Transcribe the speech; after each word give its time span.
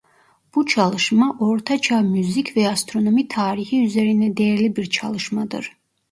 Bu 0.55 0.65
çalışma 0.65 1.37
Orta 1.39 1.81
Çağ 1.81 2.01
müzik 2.01 2.57
ve 2.57 2.69
astronomi 2.69 3.27
tarihi 3.27 3.83
üzerine 3.83 4.37
değerli 4.37 4.75
bir 4.75 4.85
çalışmadır. 4.89 5.75